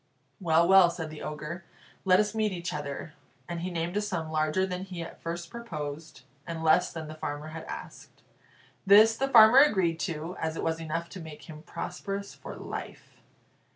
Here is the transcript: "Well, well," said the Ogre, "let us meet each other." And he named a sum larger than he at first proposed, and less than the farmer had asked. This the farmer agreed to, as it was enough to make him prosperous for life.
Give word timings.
"Well, 0.39 0.67
well," 0.67 0.89
said 0.89 1.11
the 1.11 1.21
Ogre, 1.21 1.63
"let 2.05 2.19
us 2.19 2.33
meet 2.33 2.51
each 2.51 2.73
other." 2.73 3.13
And 3.47 3.61
he 3.61 3.69
named 3.69 3.95
a 3.95 4.01
sum 4.01 4.31
larger 4.31 4.65
than 4.65 4.81
he 4.85 5.03
at 5.03 5.21
first 5.21 5.51
proposed, 5.51 6.23
and 6.47 6.63
less 6.63 6.91
than 6.91 7.07
the 7.07 7.13
farmer 7.13 7.49
had 7.49 7.65
asked. 7.65 8.23
This 8.83 9.15
the 9.15 9.27
farmer 9.27 9.59
agreed 9.59 9.99
to, 9.99 10.35
as 10.37 10.55
it 10.55 10.63
was 10.63 10.79
enough 10.79 11.07
to 11.09 11.19
make 11.19 11.43
him 11.43 11.61
prosperous 11.61 12.33
for 12.33 12.55
life. 12.55 13.21